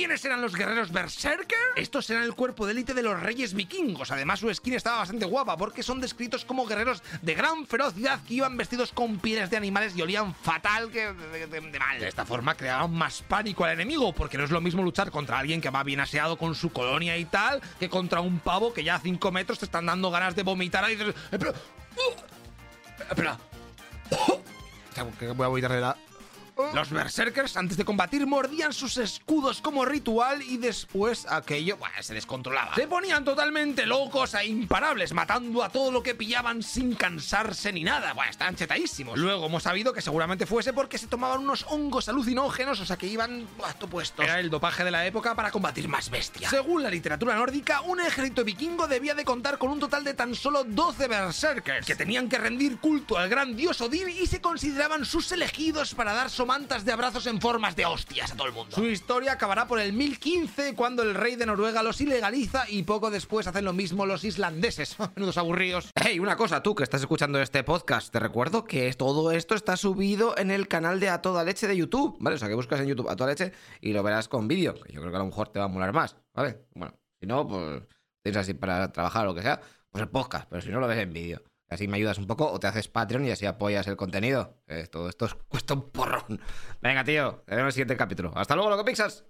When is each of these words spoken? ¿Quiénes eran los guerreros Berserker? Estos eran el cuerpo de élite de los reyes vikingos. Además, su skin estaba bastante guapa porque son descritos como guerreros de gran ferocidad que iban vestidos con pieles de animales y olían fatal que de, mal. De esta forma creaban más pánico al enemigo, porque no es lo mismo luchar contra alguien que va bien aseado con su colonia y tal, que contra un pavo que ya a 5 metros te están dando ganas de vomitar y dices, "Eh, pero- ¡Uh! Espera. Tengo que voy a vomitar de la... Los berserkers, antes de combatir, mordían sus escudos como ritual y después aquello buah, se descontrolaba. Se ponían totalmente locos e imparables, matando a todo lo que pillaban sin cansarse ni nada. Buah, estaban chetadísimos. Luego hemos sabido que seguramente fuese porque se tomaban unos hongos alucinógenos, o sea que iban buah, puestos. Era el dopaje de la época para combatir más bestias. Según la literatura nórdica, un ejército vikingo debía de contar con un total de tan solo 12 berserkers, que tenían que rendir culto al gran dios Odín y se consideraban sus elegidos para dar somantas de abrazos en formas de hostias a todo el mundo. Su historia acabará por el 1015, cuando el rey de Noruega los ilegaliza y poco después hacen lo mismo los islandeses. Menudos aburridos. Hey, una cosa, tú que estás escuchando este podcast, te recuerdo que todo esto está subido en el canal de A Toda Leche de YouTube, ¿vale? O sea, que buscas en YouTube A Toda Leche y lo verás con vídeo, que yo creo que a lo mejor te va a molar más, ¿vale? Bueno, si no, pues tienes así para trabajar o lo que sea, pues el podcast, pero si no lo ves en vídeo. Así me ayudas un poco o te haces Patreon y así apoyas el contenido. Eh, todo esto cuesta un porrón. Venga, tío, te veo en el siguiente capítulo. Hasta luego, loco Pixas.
¿Quiénes 0.00 0.24
eran 0.24 0.40
los 0.40 0.56
guerreros 0.56 0.90
Berserker? 0.92 1.58
Estos 1.76 2.08
eran 2.08 2.22
el 2.22 2.34
cuerpo 2.34 2.64
de 2.64 2.72
élite 2.72 2.94
de 2.94 3.02
los 3.02 3.20
reyes 3.20 3.52
vikingos. 3.52 4.10
Además, 4.10 4.40
su 4.40 4.52
skin 4.54 4.72
estaba 4.72 4.96
bastante 4.96 5.26
guapa 5.26 5.58
porque 5.58 5.82
son 5.82 6.00
descritos 6.00 6.46
como 6.46 6.64
guerreros 6.64 7.02
de 7.20 7.34
gran 7.34 7.66
ferocidad 7.66 8.18
que 8.24 8.32
iban 8.32 8.56
vestidos 8.56 8.92
con 8.92 9.18
pieles 9.18 9.50
de 9.50 9.58
animales 9.58 9.94
y 9.94 10.00
olían 10.00 10.34
fatal 10.34 10.90
que 10.90 11.12
de, 11.12 11.60
mal. 11.78 12.00
De 12.00 12.08
esta 12.08 12.24
forma 12.24 12.54
creaban 12.54 12.94
más 12.94 13.20
pánico 13.20 13.64
al 13.66 13.72
enemigo, 13.72 14.14
porque 14.14 14.38
no 14.38 14.44
es 14.44 14.50
lo 14.50 14.62
mismo 14.62 14.82
luchar 14.82 15.10
contra 15.10 15.38
alguien 15.38 15.60
que 15.60 15.68
va 15.68 15.82
bien 15.82 16.00
aseado 16.00 16.38
con 16.38 16.54
su 16.54 16.72
colonia 16.72 17.18
y 17.18 17.26
tal, 17.26 17.60
que 17.78 17.90
contra 17.90 18.22
un 18.22 18.38
pavo 18.40 18.72
que 18.72 18.82
ya 18.82 18.94
a 18.94 19.00
5 19.00 19.30
metros 19.32 19.58
te 19.58 19.66
están 19.66 19.84
dando 19.84 20.10
ganas 20.10 20.34
de 20.34 20.42
vomitar 20.44 20.90
y 20.90 20.96
dices, 20.96 21.14
"Eh, 21.30 21.36
pero- 21.38 21.50
¡Uh! 21.52 23.02
Espera. 23.02 23.38
Tengo 24.94 25.12
que 25.18 25.26
voy 25.32 25.44
a 25.44 25.48
vomitar 25.48 25.72
de 25.72 25.80
la... 25.82 25.94
Los 26.74 26.90
berserkers, 26.90 27.56
antes 27.56 27.76
de 27.76 27.84
combatir, 27.84 28.26
mordían 28.26 28.72
sus 28.72 28.96
escudos 28.96 29.60
como 29.60 29.84
ritual 29.84 30.42
y 30.42 30.56
después 30.56 31.26
aquello 31.28 31.76
buah, 31.76 32.02
se 32.02 32.14
descontrolaba. 32.14 32.74
Se 32.74 32.86
ponían 32.86 33.24
totalmente 33.24 33.86
locos 33.86 34.34
e 34.34 34.46
imparables, 34.46 35.12
matando 35.12 35.62
a 35.62 35.68
todo 35.68 35.90
lo 35.90 36.02
que 36.02 36.14
pillaban 36.14 36.62
sin 36.62 36.94
cansarse 36.94 37.72
ni 37.72 37.84
nada. 37.84 38.12
Buah, 38.12 38.28
estaban 38.28 38.56
chetadísimos. 38.56 39.18
Luego 39.18 39.46
hemos 39.46 39.62
sabido 39.62 39.92
que 39.92 40.02
seguramente 40.02 40.46
fuese 40.46 40.72
porque 40.72 40.98
se 40.98 41.06
tomaban 41.06 41.40
unos 41.40 41.64
hongos 41.68 42.08
alucinógenos, 42.08 42.80
o 42.80 42.86
sea 42.86 42.96
que 42.96 43.06
iban 43.06 43.46
buah, 43.56 43.74
puestos. 43.74 44.24
Era 44.24 44.38
el 44.38 44.50
dopaje 44.50 44.84
de 44.84 44.90
la 44.90 45.06
época 45.06 45.34
para 45.34 45.50
combatir 45.50 45.88
más 45.88 46.10
bestias. 46.10 46.50
Según 46.50 46.82
la 46.82 46.90
literatura 46.90 47.34
nórdica, 47.34 47.80
un 47.82 48.00
ejército 48.00 48.44
vikingo 48.44 48.86
debía 48.86 49.14
de 49.14 49.24
contar 49.24 49.58
con 49.58 49.70
un 49.70 49.80
total 49.80 50.04
de 50.04 50.14
tan 50.14 50.34
solo 50.34 50.64
12 50.64 51.08
berserkers, 51.08 51.86
que 51.86 51.94
tenían 51.94 52.28
que 52.28 52.38
rendir 52.38 52.78
culto 52.78 53.18
al 53.18 53.28
gran 53.28 53.56
dios 53.56 53.80
Odín 53.80 54.08
y 54.08 54.26
se 54.26 54.40
consideraban 54.40 55.04
sus 55.04 55.32
elegidos 55.32 55.94
para 55.94 56.12
dar 56.12 56.30
somantas 56.50 56.84
de 56.84 56.90
abrazos 56.90 57.28
en 57.28 57.40
formas 57.40 57.76
de 57.76 57.86
hostias 57.86 58.32
a 58.32 58.36
todo 58.36 58.48
el 58.48 58.52
mundo. 58.52 58.74
Su 58.74 58.84
historia 58.84 59.34
acabará 59.34 59.68
por 59.68 59.78
el 59.78 59.92
1015, 59.92 60.74
cuando 60.74 61.04
el 61.04 61.14
rey 61.14 61.36
de 61.36 61.46
Noruega 61.46 61.80
los 61.84 62.00
ilegaliza 62.00 62.64
y 62.68 62.82
poco 62.82 63.12
después 63.12 63.46
hacen 63.46 63.64
lo 63.64 63.72
mismo 63.72 64.04
los 64.04 64.24
islandeses. 64.24 64.96
Menudos 65.14 65.38
aburridos. 65.38 65.92
Hey, 65.94 66.18
una 66.18 66.34
cosa, 66.34 66.60
tú 66.60 66.74
que 66.74 66.82
estás 66.82 67.02
escuchando 67.02 67.40
este 67.40 67.62
podcast, 67.62 68.12
te 68.12 68.18
recuerdo 68.18 68.64
que 68.64 68.92
todo 68.94 69.30
esto 69.30 69.54
está 69.54 69.76
subido 69.76 70.36
en 70.36 70.50
el 70.50 70.66
canal 70.66 70.98
de 70.98 71.10
A 71.10 71.22
Toda 71.22 71.44
Leche 71.44 71.68
de 71.68 71.76
YouTube, 71.76 72.16
¿vale? 72.18 72.34
O 72.34 72.38
sea, 72.40 72.48
que 72.48 72.54
buscas 72.54 72.80
en 72.80 72.88
YouTube 72.88 73.10
A 73.10 73.14
Toda 73.14 73.30
Leche 73.30 73.52
y 73.80 73.92
lo 73.92 74.02
verás 74.02 74.26
con 74.26 74.48
vídeo, 74.48 74.74
que 74.74 74.92
yo 74.92 75.00
creo 75.00 75.12
que 75.12 75.16
a 75.18 75.20
lo 75.20 75.26
mejor 75.26 75.50
te 75.50 75.60
va 75.60 75.66
a 75.66 75.68
molar 75.68 75.92
más, 75.92 76.16
¿vale? 76.34 76.66
Bueno, 76.74 76.98
si 77.20 77.28
no, 77.28 77.46
pues 77.46 77.84
tienes 78.24 78.38
así 78.38 78.54
para 78.54 78.90
trabajar 78.90 79.22
o 79.22 79.28
lo 79.28 79.34
que 79.36 79.42
sea, 79.42 79.60
pues 79.88 80.02
el 80.02 80.08
podcast, 80.08 80.48
pero 80.50 80.60
si 80.60 80.70
no 80.70 80.80
lo 80.80 80.88
ves 80.88 80.98
en 80.98 81.12
vídeo. 81.12 81.44
Así 81.70 81.86
me 81.86 81.96
ayudas 81.96 82.18
un 82.18 82.26
poco 82.26 82.50
o 82.50 82.58
te 82.58 82.66
haces 82.66 82.88
Patreon 82.88 83.24
y 83.24 83.30
así 83.30 83.46
apoyas 83.46 83.86
el 83.86 83.96
contenido. 83.96 84.58
Eh, 84.66 84.88
todo 84.90 85.08
esto 85.08 85.28
cuesta 85.48 85.74
un 85.74 85.90
porrón. 85.90 86.40
Venga, 86.82 87.04
tío, 87.04 87.44
te 87.46 87.54
veo 87.54 87.60
en 87.60 87.66
el 87.66 87.72
siguiente 87.72 87.96
capítulo. 87.96 88.32
Hasta 88.34 88.56
luego, 88.56 88.70
loco 88.70 88.84
Pixas. 88.84 89.24